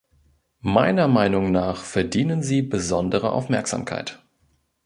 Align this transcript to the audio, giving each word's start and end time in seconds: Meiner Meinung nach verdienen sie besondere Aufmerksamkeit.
Meiner 0.65 1.07
Meinung 1.07 1.51
nach 1.51 1.77
verdienen 1.83 2.41
sie 2.41 2.63
besondere 2.63 3.31
Aufmerksamkeit. 3.33 4.19